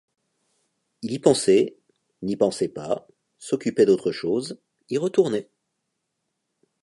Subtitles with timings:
[1.03, 1.77] Il y pensait,
[2.23, 3.07] n’y pensait pas,
[3.37, 5.47] s’occupait d’autre chose, y retournait.